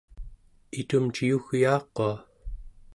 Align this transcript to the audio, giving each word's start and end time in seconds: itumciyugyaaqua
itumciyugyaaqua 0.81 2.09